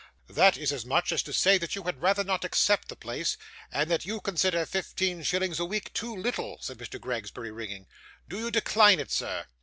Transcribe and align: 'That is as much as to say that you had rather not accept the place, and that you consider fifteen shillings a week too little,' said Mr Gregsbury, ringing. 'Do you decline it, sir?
'That 0.29 0.57
is 0.57 0.71
as 0.71 0.83
much 0.83 1.11
as 1.11 1.21
to 1.21 1.31
say 1.31 1.59
that 1.59 1.75
you 1.75 1.83
had 1.83 2.01
rather 2.01 2.23
not 2.23 2.43
accept 2.43 2.87
the 2.87 2.95
place, 2.95 3.37
and 3.71 3.91
that 3.91 4.03
you 4.03 4.19
consider 4.19 4.65
fifteen 4.65 5.21
shillings 5.21 5.59
a 5.59 5.65
week 5.65 5.93
too 5.93 6.15
little,' 6.15 6.57
said 6.59 6.79
Mr 6.79 6.99
Gregsbury, 6.99 7.51
ringing. 7.51 7.85
'Do 8.27 8.39
you 8.39 8.49
decline 8.49 8.99
it, 8.99 9.11
sir? 9.11 9.45